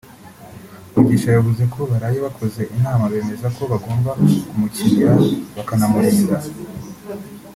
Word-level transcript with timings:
Mugisha 0.93 1.29
yavuze 1.31 1.63
ko 1.73 1.79
baraye 1.91 2.17
bakoze 2.25 2.61
inama 2.75 3.03
bemeza 3.13 3.47
ko 3.55 3.61
bagomba 3.71 4.11
kumukinira 4.47 5.13
bakanamurinda 5.55 6.37